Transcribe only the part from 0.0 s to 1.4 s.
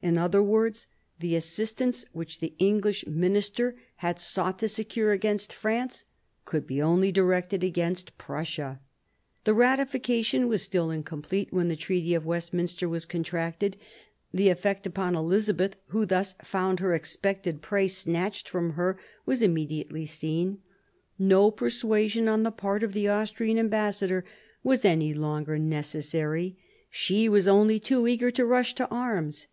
In other words, the